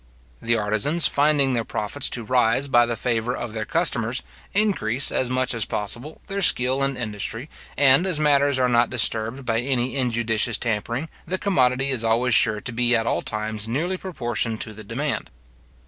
[0.41, 5.29] The artizans, finding their profits to rise by the favour of their customers, increase, as
[5.29, 9.95] much as possible, their skill and industry; and as matters are not disturbed by any
[9.95, 14.73] injudicious tampering, the commodity is always sure to be at all times nearly proportioned to
[14.73, 15.29] the demand.